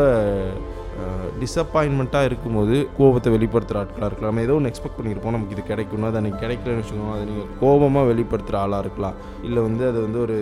[1.42, 4.32] டிசப்பாயின்மெண்ட்டாக இருக்கும்போது கோபத்தை வெளிப்படுத்துகிற ஆட்களாக இருக்கலாம்.
[4.32, 5.34] நம்ம ஏதோ ஒன்று எக்ஸ்பெக்ட் பண்ணியிருப்போம்.
[5.36, 7.16] நமக்கு இது கிடைக்கணும் அது எனக்கு கிடைக்கலன்னு வச்சுக்கோங்க.
[7.16, 9.18] அதை நீங்கள் கோபமாக வெளிப்படுத்துகிற ஆளாக இருக்கலாம்.
[9.48, 10.38] இல்லை வந்து அது வந்து ஒரு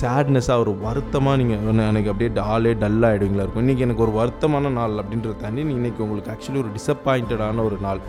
[0.00, 3.64] சேட்னஸாக ஒரு வருத்தமாக நீங்கள் எனக்கு அப்படியே டாலே டல்லாக ஆகிடுவீங்களா இருக்கும்.
[3.66, 8.02] இன்றைக்கி எனக்கு ஒரு வருத்தமான நாள் அப்படின்றத தாண்டி இன்றைக்கி உங்களுக்கு ஆக்சுவலி ஒரு டிசப்பாயிண்டடான ஒரு நாள்.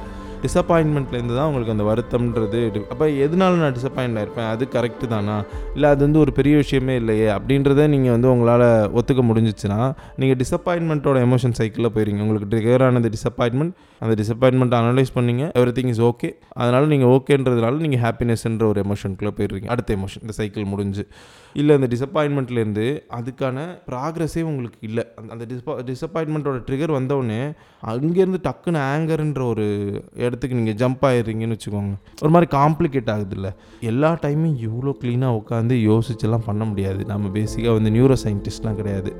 [0.45, 2.59] டிசப்பாயின்மெண்ட்லேருந்து தான் உங்களுக்கு அந்த வருத்தம்ன்றது
[2.93, 5.35] அப்போ எதனால நான் டிசப்பாயிண்ட் ஆகிருப்பேன் அது கரெக்டு தானா?
[5.73, 7.27] இல்லை அது வந்து ஒரு பெரிய விஷயமே இல்லையே?
[7.37, 8.65] அப்படின்றத நீங்கள் வந்து உங்களால்
[8.99, 9.79] ஒத்துக்க முடிஞ்சிச்சுன்னா
[10.23, 12.21] நீங்கள் டிசப்பாயின்மெண்ட்டோட எமோஷன் சைக்கிளில் போயிருங்க.
[12.27, 15.43] உங்களுக்கு ட்ரிகர் ஆனது டிசப்பாயின்மெண்ட் அந்த டிசப்பாயின்மெண்ட் அனலைஸ் பண்ணிங்க.
[15.61, 16.31] எவ்ரி திங் இஸ் ஓகே
[16.61, 19.69] அதனால் நீங்கள் ஓகேன்றதுனால நீங்கள் ஹாப்பினஸ்ன்ற ஒரு எமோஷனுக்குள்ளே போயிடுறீங்க.
[19.75, 21.05] அடுத்த எமோஷன் இந்த சைக்கிள் முடிஞ்சு.
[21.53, 22.87] இல்லை அந்த டிசப்பாயின்மெண்ட்லேருந்து
[23.19, 25.05] அதுக்கான ப்ராக்ரஸே உங்களுக்கு இல்லை.
[25.19, 27.39] அந்த அந்த டிசப்பா டிசப்பாயின்மெண்ட்டோட ட்ரிகர் வந்தவுடனே
[27.91, 29.65] அங்கேருந்து டக்குன்னு ஆங்கர்ன்ற ஒரு
[30.31, 31.93] இடத்துக்கு நீங்கள் ஜம்ப் ஆயிடுறீங்கன்னு வச்சுக்கோங்க.
[32.23, 33.53] ஒரு மாதிரி காம்ப்ளிகேட் ஆகுது இல்லை
[33.91, 37.01] எல்லா டைமும் இவ்வளோ க்ளீனாக உட்காந்து யோசிச்செல்லாம் பண்ண முடியாது.
[37.13, 39.13] நம்ம பேசிக்காக வந்து நியூரோ சயின்டிஸ்ட்லாம் கிடையாது.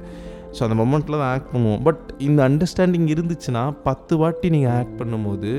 [0.56, 1.82] ஸோ அந்த மொமெண்ட்டில் தான் ஆக்ட் பண்ணுவோம்.
[1.88, 5.52] பட் இந்த அண்டர்ஸ்டாண்டிங் இருந்துச்சுன்னா பத்து வாட்டி நீங்கள் ஆக்ட் பண்ணும்போது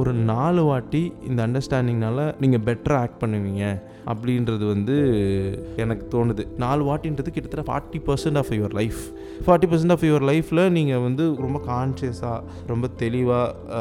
[0.00, 3.64] ஒரு நாலு வாட்டி இந்த அண்டர்ஸ்டாண்டிங்னால நீங்கள் பெட்டராக ஆக்ட் பண்ணுவீங்க.
[4.12, 4.96] அப்படின்றது வந்து
[5.84, 6.44] எனக்கு தோணுது.
[6.64, 9.02] நாலு வாட்டின்றது கிட்டத்தட்ட forty percent of your life
[9.46, 12.38] forty percent of your லைஃப்பில் நீங்கள் வந்து ரொம்ப கான்ஷியஸாக
[12.72, 13.78] ரொம்ப தெளிவாக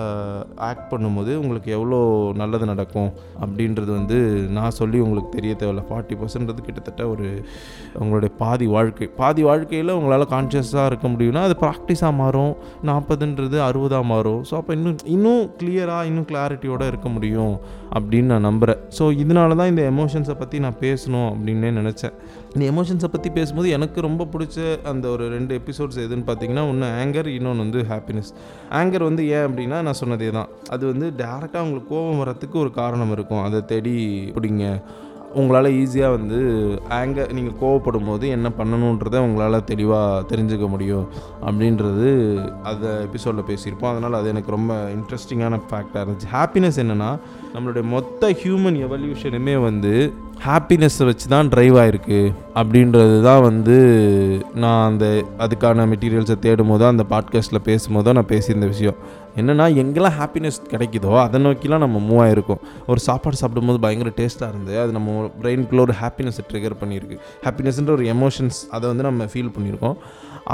[0.70, 2.00] ஆக்ட் பண்ணும்போது உங்களுக்கு எவ்வளோ
[2.42, 3.12] நல்லது நடக்கும்
[3.44, 4.18] அப்படின்றது வந்து
[4.58, 5.84] நான் சொல்லி உங்களுக்கு தெரிய தேவையில்ல.
[5.90, 7.28] ஃபார்ட்டி பர்சன்ட்றது கிட்டத்தட்ட ஒரு
[8.02, 9.10] உங்களுடைய பாதி வாழ்க்கை.
[9.22, 12.54] பாதி வாழ்க்கையில் உங்களால் கான்ஷியஸாக இருக்க முடியும்னா அது ப்ராக்டிஸாக மாறும்.
[12.92, 14.42] நாற்பதுன்றது அறுபதாக மாறும்.
[14.50, 17.56] ஸோ அப்போ இன்னும் இன்னும் கிளியராக இன்னும் கிளாரிட்டியோடு இருக்க முடியும்
[17.98, 22.16] அப்படின்னு நான் நம்புகிறேன் ஸோ இதனால தான் இந்த எமோஷன்ஸை பற்றி நான் பேசணும் அப்படின்னே நினச்சேன்.
[22.54, 24.58] இந்த எமோஷன்ஸை பற்றி பேசும்போது எனக்கு ரொம்ப பிடிச்ச
[24.92, 28.32] அந்த ஒரு ரெண்டு எபிசோட்ஸ் எதுன்னு பார்த்தீங்கன்னா ஒன்று ஆங்கர் இன்னொன்று வந்து ஹாப்பினஸ்
[28.72, 33.12] ஆங்கர் வந்து ஏன் அப்படின்னா நான் சொன்னதே தான் அது வந்து டேரெக்டாக உங்களுக்கு கோபம் வரத்துக்கு ஒரு காரணம்
[33.12, 33.44] இருக்கும்.
[33.44, 33.96] அதை தேடி
[34.36, 34.84] பிடிங்க.
[35.34, 36.40] உங்களால் ஈஸியாக வந்து
[37.00, 41.06] ஆங்கர் நீங்கள் கோவப்படும் போது என்ன பண்ணணுன்றதை உங்களால் தெளிவாக தெரிஞ்சுக்க முடியும்
[41.46, 42.10] அப்படின்றது
[42.64, 43.92] அதை எபிசோடில் பேசியிருப்போம்.
[43.92, 46.30] அதனால் அது எனக்கு ரொம்ப இன்ட்ரெஸ்டிங்கான ஃபேக்டாக இருந்துச்சு.
[46.34, 47.12] ஹாப்பினஸ் என்னென்னா
[47.56, 50.14] நம்மளுடைய மொத்த ஹியூமன் எவல்யூஷனுமே வந்து
[50.46, 52.20] ஹாப்பினஸ்ஸை வச்சு தான் ட்ரைவ் ஆகிருக்கு
[52.56, 53.76] அப்படின்றது தான் வந்து
[54.54, 58.98] நான் அந்த அதுக்கான மெட்டீரியல்ஸை தேடும் போதோ அந்த பாட்காஸ்ட்டில் பேசும்போதோ நான் பேசியிருந்த விஷயம்.
[59.40, 62.62] என்னென்னா எங்கெல்லாம் ஹாப்பினஸ் கிடைக்குதோ அதை நோக்கிலாம் நம்ம மூவ் ஆகிருக்கோம்
[62.92, 67.18] ஒரு சாப்பாடு சாப்பிடும்போது பயங்கர டேஸ்ட்டாக இருந்து அது நம்ம பிரெயின்குள்ளே ஒரு ஹாப்பினஸை ட்ரிகர் பண்ணியிருக்கு.
[67.46, 69.98] ஹாப்பினஸ்ன்ற ஒரு எமோஷன்ஸ் அதை வந்து நம்ம ஃபீல் பண்ணியிருக்கோம்.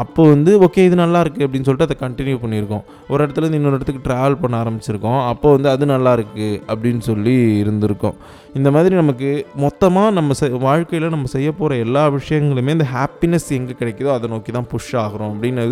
[0.01, 2.83] அப்போ வந்து ஓகே இது நல்லா இருக்குது அப்படின்னு சொல்லிட்டு அதை கண்டினியூ பண்ணியிருக்கோம்.
[3.11, 5.19] ஒரு இடத்துலேருந்து இன்னொரு இடத்துக்கு ட்ராவல் பண்ண ஆரம்பிச்சிருக்கோம்.
[5.31, 8.17] அப்போ வந்து அது நல்லா இருக்குது அப்படின்னு சொல்லி இருந்திருக்கோம்.
[8.57, 9.29] இந்த மாதிரி நமக்கு
[9.63, 10.33] மொத்தமாக நம்ம
[10.67, 15.31] வாழ்க்கையில் நம்ம செய்ய போகிற எல்லா விஷயங்களுமே இந்த ஹாப்பினஸ் எங்கே கிடைக்குதோ அதை நோக்கி தான் புஷ் ஆகிறோம்
[15.33, 15.65] அப்படின்னு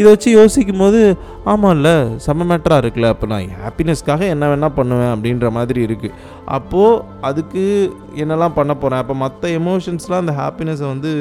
[0.00, 1.00] இதை வச்சு யோசிக்கும் போது
[1.52, 1.90] ஆமாம்ல
[2.26, 6.14] சமம் மேட்டராக இருக்குல்ல அப்போ நான் ஹாப்பினஸ்க்காக என்ன வேணால் பண்ணுவேன் அப்படின்ற மாதிரி இருக்குது
[6.50, 7.62] அப்போது அதுக்கு
[8.16, 11.12] என்னெல்லாம் பண்ண போகிறேன் அப்போ மற்ற எமோஷன்ஸ்லாம் அந்த ஹாப்பினஸை வந்து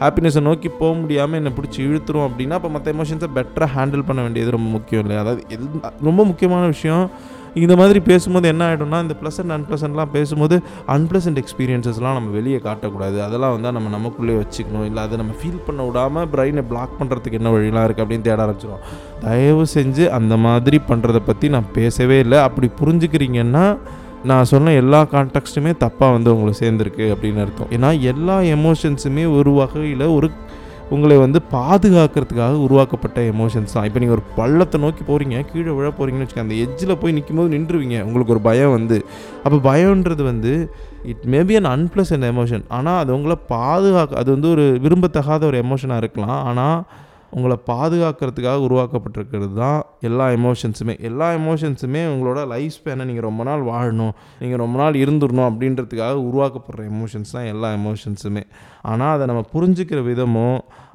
[0.00, 4.50] ஹாப்பினஸை நோக்கி போக முடியாமல் என்னை பிடிச்சி இழுத்துரும் அப்படின்னா அப்போ மற்ற எமோஷன்ஸை பெட்டராக ஹேண்டில் பண்ண வேண்டியது
[4.50, 5.20] ரொம்ப முக்கியம் இல்லையா?
[5.20, 5.68] அதாவது எல்
[6.02, 7.04] ரொம்ப முக்கியமான விஷயம்
[7.54, 13.18] இந்த மாதிரி பேசும்போது என்ன ஆகிடும்னா இந்த ப்ளசன்ட் அன்ப்ளசன்ட்லாம் பேசும்போது அன்ப்ளசன்ட் எக்ஸ்பீரியன்ஸஸ்லாம் நம்ம வெளியே காட்டக்கூடாது.
[13.26, 14.84] அதெல்லாம் வந்து நம்ம நமக்குள்ளே வச்சுக்கணும்.
[14.84, 18.84] இல்லை அதை நம்ம ஃபீல் பண்ண விடாமல் பிரெயினை பிளாக் பண்ணுறதுக்கு என்ன வழிலாம் இருக்குது அப்படின்னு தேட ஆரம்பிச்சிடும்
[19.20, 22.38] தயவு செஞ்சு அந்த மாதிரி பண்ணுறதை பற்றி நான் பேசவே இல்லை.
[22.38, 23.76] அப்படி புரிஞ்சுக்கிறீங்கன்னா
[24.30, 27.70] நான் சொன்ன எல்லா கான்டெக்ட்டுமே தப்பாக வந்து உங்களுக்கு சேர்ந்துருக்கு அப்படின்னு அர்த்தம்.
[27.76, 30.30] ஏன்னா எல்லா எமோஷன்ஸுமே ஒரு வகையில் ஒரு
[30.94, 33.86] உங்களை வந்து பாதுகாக்கிறதுக்காக உருவாக்கப்பட்ட எமோஷன்ஸ் தான்.
[33.88, 37.52] இப்போ நீங்கள் ஒரு பள்ளத்தை நோக்கி போகிறீங்க கீழே விழ போகிறீங்கன்னு வச்சுக்கோங்க அந்த எஜ்ஜில் போய் நிற்கும் போது
[37.56, 37.98] நின்றுவீங்க.
[38.08, 38.98] உங்களுக்கு ஒரு பயம் வந்து.
[39.44, 40.54] அப்போ பயம்ன்றது வந்து
[41.12, 46.02] it may be an unpleasant emotion ஆனால் அது உங்களை பாதுகாக்க அது வந்து ஒரு விரும்பத்தகாத ஒரு எமோஷனாக
[46.04, 46.40] இருக்கலாம்.
[46.50, 46.78] ஆனால்
[47.36, 54.14] உங்களை பாதுகாக்கிறதுக்காக உருவாக்கப்பட்டிருக்கிறது தான் எல்லா எமோஷன்ஸுமே எல்லா எமோஷன்ஸுமே உங்களோட லைஃப் ஸ்பேனை நீங்கள் ரொம்ப நாள் வாழணும்
[54.40, 58.44] நீங்கள் ரொம்ப நாள் இருந்துடணும் அப்படின்றதுக்காக உருவாக்கப்படுற எமோஷன்ஸ் தான் எல்லா எமோஷன்ஸுமே
[58.90, 60.48] ஆனால் அதை நம்ம புரிஞ்சுக்கிற விதமோ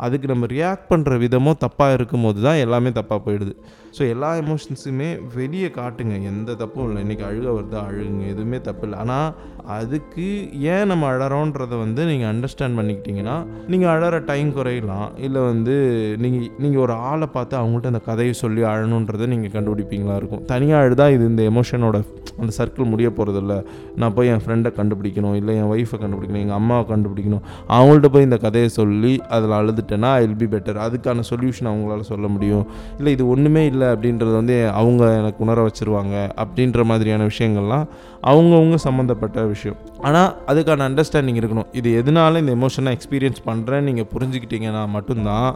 [0.06, 3.54] அதுக்கு நம்ம ரியாக்ட் பண்ணுற விதமோ தப்பாக இருக்கும்போது தான் எல்லாமே தப்பாக போயிடுது.
[3.98, 6.16] ஸோ எல்லா எமோஷன்ஸுமே வெளியே காட்டுங்க.
[6.32, 7.02] எந்த தப்பும் இல்லை.
[7.06, 7.82] இன்றைக்கி அழுக வருதா?
[7.90, 8.24] அழுகுங்க.
[8.34, 8.98] எதுவுமே தப்பு இல்லை.
[9.04, 9.30] ஆனால்
[9.78, 10.26] அதுக்கு
[10.74, 13.38] ஏன் நம்ம அழறோன்றதை வந்து நீங்கள் அண்டர்ஸ்டாண்ட் பண்ணிக்கிட்டீங்கன்னா
[13.68, 15.08] நீங்கள் அழற டைம் குறையலாம்.
[15.28, 15.76] இல்லை வந்து
[16.26, 20.44] நீங்கள் நீங்கள் ஒரு ஆளை பார்த்து அவங்கள்ட்ட அந்த கதையை சொல்லி அழணுன்றதை நீங்கள் கண்டுபிடிப்பீங்களா இருக்கும்.
[20.52, 21.98] தனியாக அழுதா இது இந்த எமோஷனோட
[22.42, 23.54] அந்த சர்க்கிள் முடிய போகிறதில்ல
[24.02, 27.44] நான் போய் என் ஃப்ரெண்டை கண்டுபிடிக்கணும் இல்லை என் ஒய்ஃபை கண்டுபிடிக்கணும் எங்கள் அம்மாவை கண்டுபிடிக்கணும்.
[27.76, 32.28] அவங்கள்ட்ட போய் இந்த கதையை சொல்லி அதில் அழுதுட்டேன்னா ஐ வில் பி பெட்டர் அதுக்கான சொல்யூஷன் அவங்களால சொல்ல
[32.36, 32.66] முடியும்.
[32.98, 37.88] இல்லை இது ஒன்றுமே இல்லை அப்படின்றது வந்து அவங்க எனக்கு உணர வச்சுருவாங்க அப்படின்ற மாதிரியான விஷயங்கள்லாம்
[38.32, 39.80] அவங்கவுங்க சம்மந்தப்பட்ட விஷயம்.
[40.08, 41.68] ஆனால் அதுக்கான அண்டர்ஸ்டாண்டிங் இருக்கணும்.
[41.80, 45.50] இது எதனால இந்த எமோஷனை எக்ஸ்பீரியன்ஸ் பண்ணுறேன்னு நீங்கள் புரிஞ்சுக்கிட்டீங்கன்னா மட்டும்தான்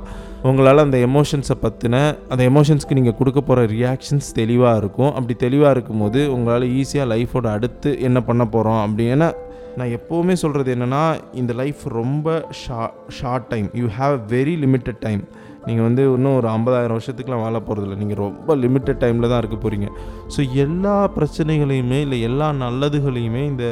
[0.59, 1.97] உங்களால் அந்த எமோஷன்ஸை பற்றின
[2.29, 5.11] அந்த எமோஷன்ஸ்க்கு நீங்கள் கொடுக்க போகிற ரியாக்ஷன்ஸ் தெளிவாக இருக்கும்.
[5.13, 9.29] அப்படி தெளிவாக இருக்கும்போது உங்களால் ஈஸியாக லைஃபோட அடுத்து என்ன பண்ண போகிறோம் அப்படின்னா
[9.77, 12.27] நான் எப்போவுமே சொல்கிறது என்னென்னா இந்த லைஃப் ரொம்ப
[12.61, 15.21] Shah short time you have very limited time
[15.67, 19.87] நீங்கள் வந்து இன்னும் ஒரு ஐம்பதாயிரம் வருஷத்துக்குலாம் வாழ போகிறதில்ல நீங்கள் ரொம்ப லிமிட்டட் டைமில் தான் இருக்க போகிறீங்க
[20.35, 23.65] ஸோ எல்லா பிரச்சனைகளையுமே இல்லை எல்லா நல்லதுகளையுமே இந்த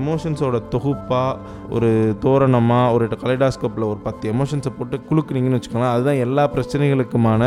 [0.00, 1.38] எமோஷன்ஸோட தொகுப்பாக
[1.76, 1.90] ஒரு
[2.24, 7.44] தோரணமாக ஒரு கலைடாஸ்கோப்பில் ஒரு பத்து எமோஷன்ஸை போட்டு குலுக்குனீங்கன்னு வச்சுக்கோங்களேன் அதுதான் எல்லா பிரச்சனைகளுக்குமான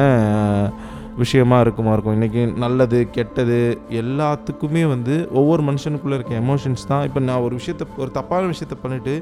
[1.21, 2.15] விஷயமா இருக்குமா இருக்கும்.
[2.17, 3.57] இன்றைக்கி நல்லது கெட்டது
[4.01, 7.03] எல்லாத்துக்குமே வந்து ஒவ்வொரு மனுஷனுக்குள்ளே இருக்க எமோஷன்ஸ் தான்.
[7.07, 9.15] இப்போ நான் ஒரு விஷயத்த ஒரு தப்பான விஷயத்த பண்ணிவிட்டு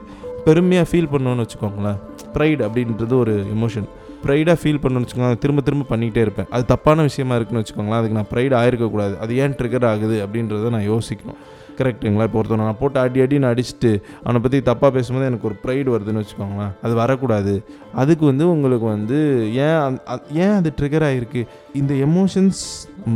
[0.45, 1.97] பெருமையாக ஃபீல் பண்ணோன்னு வச்சுக்கோங்களேன்.
[2.36, 3.88] ப்ரைடு அப்படின்றது ஒரு எமோஷன்
[4.25, 6.49] ப்ரைடாக ஃபீல் பண்ணணும்னு வச்சுக்கோங்க திரும்ப திரும்ப பண்ணிகிட்டே இருப்பேன்.
[6.49, 9.17] அது தப்பான விஷயமா இருக்குன்னு வச்சுக்கோங்களேன் அதுக்கு நான் ப்ரைட் ஆயிருக்கக்கூடாது.
[9.17, 11.39] அது ஏன் ட்ரிகர் ஆகுது அப்படின்றத நான் யோசிக்கணும்.
[11.79, 13.91] கரெக்டுங்களா இப்போ ஒருத்தவனை நான் போட்டு அடி அடி நான் அடிச்சுட்டு
[14.23, 16.73] அவனை பற்றி தப்பாக பேசும்போது எனக்கு ஒரு ப்ரைடு வருதுன்னு வச்சுக்கோங்களேன்.
[16.85, 17.53] அது வரக்கூடாது.
[18.01, 19.19] அதுக்கு வந்து உங்களுக்கு வந்து
[19.65, 19.97] ஏன்
[20.43, 21.41] ஏன் அது ட்ரிகர் ஆகிருக்கு
[21.81, 22.61] இந்த எமோஷன்ஸ்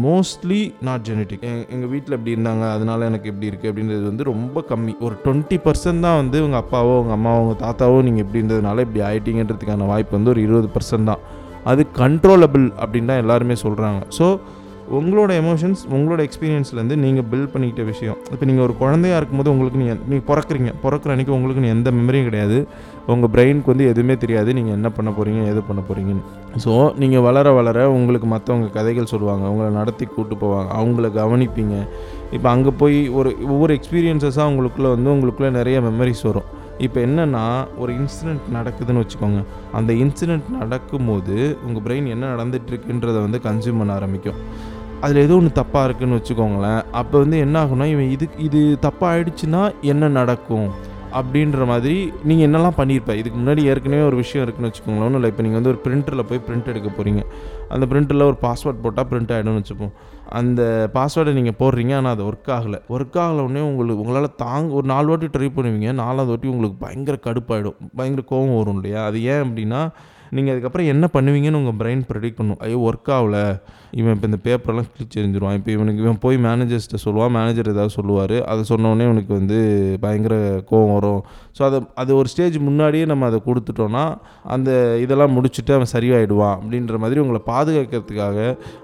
[0.05, 4.95] மோஸ்ட்லி நாட் ஜெனட்டிக் எங்கள் வீட்டில் இப்படி இருந்தாங்க அதனால எனக்கு இப்படி இருக்குது அப்படின்றது வந்து ரொம்ப கம்மி.
[5.07, 9.03] ஒரு டுவெண்ட்டி பர்சன்ட் தான் வந்து உங்கள் அப்பாவோ உங்கள் அம்மாவோ உங்கள் தாத்தாவோ நீங்கள் இப்படி இருந்ததுனால இப்படி
[9.09, 11.23] ஆகிட்டீங்கன்றதுக்கான வாய்ப்பு வந்து ஒரு இருபது பர்சன்ட் தான்.
[11.71, 14.25] அது கண்ட்ரோலபிள் அப்படின்னு தான் எல்லாருமே சொல்கிறாங்க ஸோ
[14.97, 18.17] உங்களோட எமோஷன்ஸ் உங்களோட எக்ஸ்பீரியன்ஸ்லேருந்து நீங்கள் பில்ட் பண்ணிக்கிட்ட விஷயம்.
[18.31, 20.71] இப்போ நீங்கள் ஒரு குழந்தையா இருக்கும்போது உங்களுக்கு நீங்கள் நீங்கள் பிறக்குறீங்க.
[20.83, 22.57] பிறக்கிற அன்றைக்கி உங்களுக்கு எந்த மெமரியும் கிடையாது.
[23.13, 24.49] உங்கள் பிரெயினுக்கு வந்து எதுவுமே தெரியாது.
[24.57, 26.23] நீங்கள் என்ன பண்ண போகிறீங்க எது பண்ண போகிறீங்கன்னு
[26.65, 29.45] ஸோ நீங்கள் வளர வளர உங்களுக்கு மற்றவங்க கதைகள் சொல்லுவாங்க.
[29.53, 30.69] உங்களை நடத்தி கூட்டு போவாங்க.
[30.79, 31.77] அவங்கள கவனிப்பீங்க.
[32.37, 36.49] இப்போ அங்கே போய் ஒரு ஒவ்வொரு எக்ஸ்பீரியன்ஸஸாக உங்களுக்குள்ளே வந்து உங்களுக்குள்ளே நிறைய மெமரிஸ் வரும்.
[36.85, 37.43] இப்போ என்னென்னா
[37.81, 39.41] ஒரு இன்சிடெண்ட் நடக்குதுன்னு வச்சுக்கோங்க.
[39.79, 44.39] அந்த இன்சிடெண்ட் நடக்கும்போது உங்கள் பிரெயின் என்ன நடந்துட்டு வந்து கன்சியூம் பண்ண ஆரம்பிக்கும்.
[45.05, 46.81] அதில் ஏதோ ஒன்று தப்பாக இருக்குன்னு வச்சுக்கோங்களேன்.
[47.01, 50.67] அப்போ வந்து என்ன ஆகும்னா இவன் இது இது தப்பாக ஆயிடுச்சுன்னா என்ன நடக்கும்?
[51.19, 53.13] அப்படின்ற மாதிரி நீங்கள் என்னெல்லாம் பண்ணியிருப்ப?
[53.21, 55.07] இதுக்கு முன்னாடி ஏற்கனவே ஒரு விஷயம் இருக்குன்னு வச்சுக்கோங்களேன்.
[55.07, 55.29] ஒன்றும் இல்லை.
[55.29, 57.23] இப்போ நீங்கள் வந்து ஒரு பிரிண்டரில் போய் பிரிண்ட் எடுக்க போகிறீங்க
[57.69, 59.93] அந்த பிரிண்டரில் ஒரு பாஸ்வேர்ட் போட்டால் பிரிண்ட் ஆகிடும்னு வச்சுப்போம்.
[60.29, 61.95] அந்த பாஸ்வேர்டை நீங்கள் போடுறீங்க.
[61.95, 62.79] ஆனால் அது ஒர்க் ஆகலை.
[62.89, 65.91] ஒர்க் ஆகல உடனே உங்களுக்கு உங்களால் தாங்க ஒரு நாலு வாட்டி ட்ரை பண்ணுவீங்க.
[65.93, 67.77] நாலாவது வாட்டி உங்களுக்கு பயங்கர கடுப்பாயிடும்.
[67.95, 69.05] பயங்கர கோவம் வரும் இல்லையா?
[69.05, 69.81] அது ஏன் அப்படின்னா
[70.37, 72.59] நீங்கள் அதுக்கப்புறம் என்ன பண்ணுவீங்கன்னு உங்கள் பிரெயின் ப்ரெடிக்ட் பண்ணும்.
[72.65, 73.37] ஐயோ ஒர்க் ஆகல.
[73.99, 78.35] இவன் இப்போ இந்த பேப்பரெல்லாம் கிழிச்சு எரிஞ்சிருவான் இப்போ இவனுக்கு இவன் போய் மேனேஜர்ஸ்கிட்ட சொல்லுவான் மேனேஜர் ஏதாவது சொல்லுவார்.
[78.51, 79.57] அதை சொன்னோடனே இவனுக்கு வந்து
[80.05, 80.35] பயங்கர
[80.71, 81.21] கோவம் வரும்.
[81.57, 84.03] ஸோ அதை அது ஒரு ஸ்டேஜ் முன்னாடியே நம்ம அதை கொடுத்துட்டோன்னா
[84.55, 84.69] அந்த
[85.03, 88.39] இதெல்லாம் முடிச்சுட்டு அவன் சரியாயிடுவான் அப்படின்ற மாதிரி உங்களை பாதுகாக்கிறதுக்காக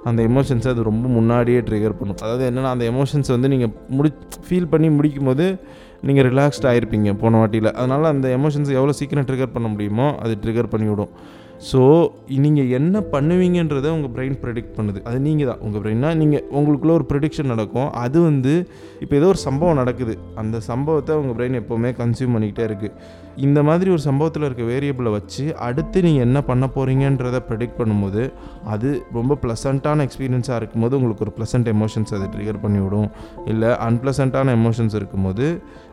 [0.09, 2.21] அந்த எமோஷன்ஸை அது ரொம்ப முன்னாடியே ட்ரிகர் பண்ணும்.
[2.25, 4.11] அதாவது என்னென்னா அந்த எமோஷன்ஸ் வந்து நீங்கள் முடி
[4.47, 5.47] ஃபீல் பண்ணி முடிக்கும் போது
[6.07, 7.71] நீங்கள் ரிலாக்ஸ்ட் ஆகிருப்பீங்க போன வாட்டியில்.
[7.79, 11.11] அதனால் அந்த எமோஷன்ஸ் எவ்வளோ சீக்கிரம் ட்ரிகர் பண்ண முடியுமோ அது ட்ரிகர் பண்ணிவிடும்.
[11.69, 11.79] ஸோ
[12.43, 14.99] நீங்கள் என்ன பண்ணுவீங்கன்றதை உங்கள் பிரெயின் ப்ரெடிக்ட் பண்ணுது.
[15.09, 17.89] அது நீங்கள் தான் உங்கள் பிரெயின்னா நீங்கள் உங்களுக்குள்ளே ஒரு ப்ரெடிக்ஷன் நடக்கும்.
[18.03, 18.53] அது வந்து
[19.03, 20.13] இப்போ ஏதோ ஒரு சம்பவம் நடக்குது.
[20.41, 22.95] அந்த சம்பவத்தை உங்கள் பிரெயின் எப்போவுமே கன்சியூம் பண்ணிக்கிட்டே இருக்குது
[23.45, 28.23] இந்த மாதிரி ஒரு சம்பவத்தில் இருக்க வேரியபிளை வச்சு அடுத்து நீங்கள் என்ன பண்ண போகிறீங்கன்றதை ப்ரெடிக்ட் பண்ணும்போது
[28.73, 33.09] அது ரொம்ப ப்ளசண்ட்டான எக்ஸ்பீரியன்ஸாக இருக்கும்போது உங்களுக்கு ஒரு ப்ளசண்ட் எமோஷன்ஸ் அது ட்ரிகர் பண்ணிவிடும்.
[33.51, 35.45] இல்லை அன்ப்ளசண்ட்டான எமோஷன்ஸ் இருக்கும்போது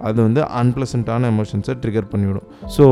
[0.09, 2.47] அது வந்து அன்ப்ளசண்ட்டான எமோஷன்ஸை ட்ரிகர் பண்ணிவிடும்.
[2.77, 2.87] ஸோ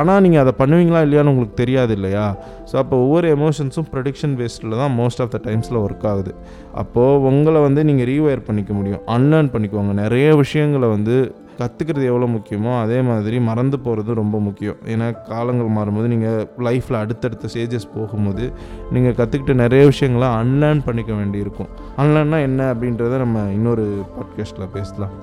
[0.00, 2.26] ஆனால் நீங்கள் அதை பண்ணுவீங்களா இல்லையான்னு உங்களுக்கு தெரியாது இல்லையா?
[2.70, 6.34] ஸோ அப்போ ஒவ்வொரு எமோஷன்ஸும் ப்ரொடிக்ஷன் பேஸ்டில் தான் மோஸ்ட் ஆஃப் த டைம்ஸில் ஒர்க் ஆகுது.
[6.82, 9.02] அப்போது உங்களை வந்து நீங்கள் ரீவயர் பண்ணிக்க முடியும்.
[9.16, 11.16] அன்லேர்ன் பண்ணிக்கோங்க நிறைய விஷயங்களை வந்து
[11.58, 14.78] கற்றுக்கிறது எவ்வளோ முக்கியமோ அதே மாதிரி மறந்து போகிறது ரொம்ப முக்கியம்.
[14.86, 18.52] ஏன்னா காலங்கள் மாறும்போது நீங்கள் லைஃப்பில் அடுத்தடுத்த ஸ்டேஜஸ் போகும்போது
[18.90, 21.72] நீங்கள் கற்றுக்கிட்ட நிறைய விஷயங்களை அன்லேர்ன் பண்ணிக்க வேண்டியிருக்கும்.
[21.96, 25.14] அன்லேர்ன்னா என்ன அப்படின்றத நம்ம இன்னொரு பாட்காஸ்ட்டில் பேசலாம்.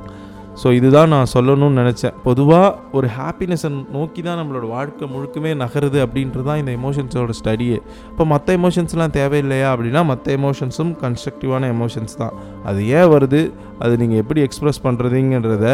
[0.62, 2.16] ஸோ இதுதான் நான் சொல்லணும்னு நினச்சேன்.
[2.26, 7.78] பொதுவாக ஒரு ஹாப்பினஸை நோக்கி தான் நம்மளோட வாழ்க்கை முழுக்கமே நகருது அப்படின்றது தான் இந்த எமோஷன்ஸோட ஸ்டடியே
[8.12, 12.36] இப்போ மற்ற எமோஷன்ஸ்லாம் தேவையில்லையா அப்படின்னா மற்ற எமோஷன்ஸும் கன்ஸ்ட்ரக்டிவான எமோஷன்ஸ் தான்.
[12.70, 13.42] அது ஏன் வருது?
[13.84, 15.68] அது நீங்கள் எப்படி எக்ஸ்ப்ரெஸ் பண்ணுறதுங்கிறத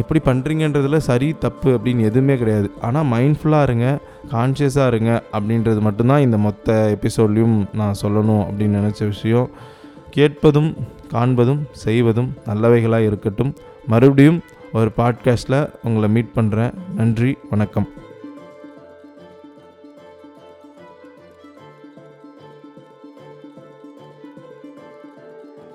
[0.00, 2.68] எப்படி பண்ணுறீங்கன்றதுல சரி தப்பு அப்படின்னு எதுவுமே கிடையாது.
[2.88, 3.86] ஆனால் மைண்ட்ஃபுல்லாக இருங்க
[4.34, 9.48] கான்ஷியஸாக இருங்க அப்படின்றது மட்டும்தான் இந்த மொத்த எபிசோட்லேயும் நான் சொல்லணும் அப்படின்னு நினச்ச விஷயம்.
[10.16, 10.70] கேட்பதும்
[11.14, 13.52] காண்பதும் செய்வதும் நல்லவைகளாக இருக்கட்டும்.
[13.86, 14.40] மறுபடியும்
[14.72, 17.88] ஒரு பாட்காஸ்ட்டில் உங்களை மீட் பண்ணுறேன் நன்றி வணக்கம்.